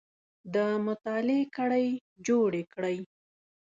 د 0.53 0.55
مطالعې 0.85 1.41
کړۍ 1.55 1.87
جوړې 2.27 2.63
کړئ 2.73 2.97